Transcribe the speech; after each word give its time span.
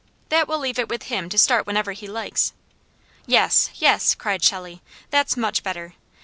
That 0.29 0.47
will 0.47 0.57
leave 0.57 0.79
it 0.79 0.89
with 0.89 1.03
him 1.03 1.29
to 1.29 1.37
start 1.37 1.67
whenever 1.67 1.91
he 1.91 2.07
likes." 2.07 2.53
"Yes! 3.27 3.69
yes!" 3.75 4.15
cried 4.15 4.43
Shelley. 4.43 4.81
"That's 5.11 5.37
much 5.37 5.61
better! 5.61 5.93